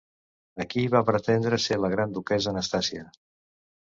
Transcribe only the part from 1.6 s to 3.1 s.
ser la Gran duquessa Anastàsia.